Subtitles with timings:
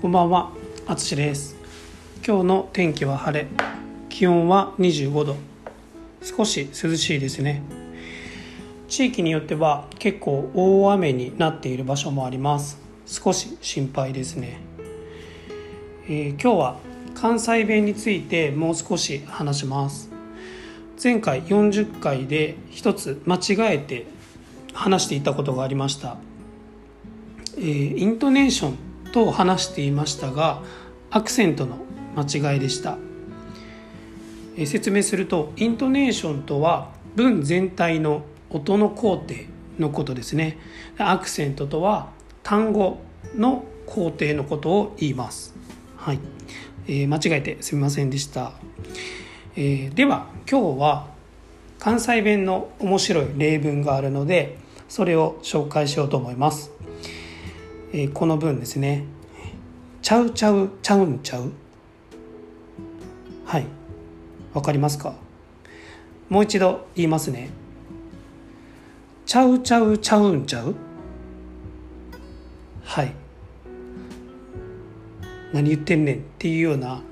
[0.00, 0.50] こんばんは、
[0.86, 1.56] あつしです。
[2.26, 3.46] 今日の天気は晴れ、
[4.08, 5.36] 気温は25度、
[6.22, 7.62] 少し涼しいですね。
[8.88, 12.78] 地域によっては結構大雨になっている場所もあります。
[13.04, 14.60] 少し心配ですね。
[16.06, 16.76] えー今日は
[17.14, 20.08] 関西弁についてもう少し話します。
[21.02, 24.06] 前回40回で一つ間違えて
[24.72, 26.16] 話していたことがありました。
[27.58, 30.62] えーイントネーションと話していましたが
[31.10, 31.78] アクセントの
[32.16, 32.98] 間違いでした、
[34.66, 39.34] 説明するとイントネーションとは文全体の音の工程
[39.78, 40.58] のことですね。
[40.98, 42.10] アクセントとは
[42.42, 42.98] 単語
[43.36, 45.54] の工程のことを言います。
[45.96, 46.20] はい、
[46.86, 48.52] えー間違えてすみませんでした、
[49.56, 51.08] えーでは今日は
[51.78, 54.58] 関西弁の面白い例文があるので
[54.88, 56.70] それを紹介しようと思います。
[57.92, 59.04] えーこの文ですね
[60.02, 61.50] 「ちゃうちゃうちゃうんちゃう」
[63.44, 63.66] はい。
[64.54, 65.14] わかりますか？
[66.28, 67.50] もう一度言いますね
[69.26, 70.74] 「ちゃうちゃうちゃうんちゃう」
[72.84, 73.12] はい。
[75.52, 77.02] 何言ってんねんっていうような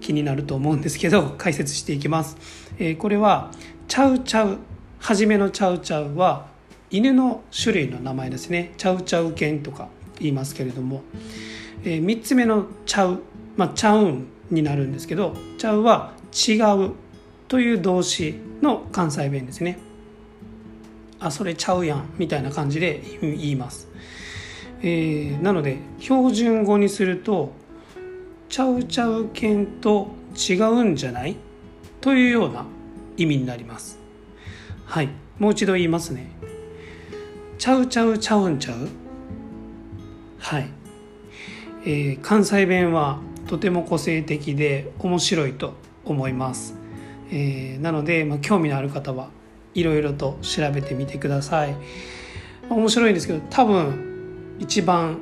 [0.00, 2.36] 気になると思うんですけど解説していきます、
[2.78, 3.50] えーこれは
[3.86, 4.58] 「ちゃうちゃう」
[4.98, 6.46] 初めの「ちゃうちゃう」は
[6.90, 8.72] 犬の種類の名前ですね。
[8.78, 9.88] チャウチャウ犬とか。
[10.20, 11.02] 言いますけれども、
[11.84, 13.22] えー、3つ目の「ちゃう」
[13.56, 16.54] まあ「ちゃうん」になるんですけど「ちゃう」は「違
[16.86, 16.92] う」
[17.48, 19.78] という動詞の関西弁ですね。
[21.20, 23.88] あそれちゃうやんみたいな感じで言います、
[24.82, 27.52] えーなので標準語にすると
[28.48, 31.36] 「ちゃうちゃう犬と違うんじゃない?」
[32.00, 32.66] というような
[33.16, 33.98] 意味になります。
[34.84, 35.08] はい。
[35.38, 36.30] もう一度言いますね。
[37.58, 38.88] ちゃうちゃうちゃうんちゃう
[40.42, 40.68] はい、
[41.84, 45.74] えー関西弁はとても個性的で面白いと
[46.04, 46.74] 思います、
[47.30, 49.30] えーなので、まあ、興味のある方は
[49.74, 51.76] いろいろと調べてみてください。
[52.68, 55.18] 面白いんですけど多分一番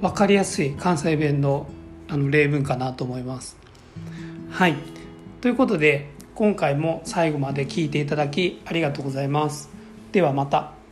[0.00, 1.66] 分かりやすい関西弁の
[2.08, 3.56] あの例文かなと思います。
[4.50, 4.76] はい。
[5.40, 9.70] ということで今回も最後まで聞いていただきありがとうございます。
[10.12, 10.83] ではまた。